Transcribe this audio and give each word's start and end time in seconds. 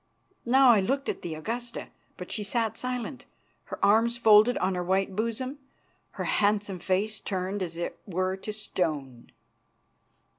Now 0.47 0.69
I 0.71 0.79
looked 0.81 1.09
at 1.09 1.21
the 1.21 1.35
Augusta, 1.35 1.89
but 2.17 2.31
she 2.31 2.43
sat 2.43 2.75
silent, 2.75 3.25
her 3.65 3.77
arms 3.85 4.17
folded 4.17 4.57
on 4.57 4.73
her 4.73 4.81
white 4.83 5.15
bosom, 5.15 5.59
her 6.13 6.23
handsome 6.23 6.79
face 6.79 7.19
turned 7.19 7.61
as 7.61 7.77
it 7.77 7.99
were 8.07 8.35
to 8.37 8.51
stone. 8.51 9.31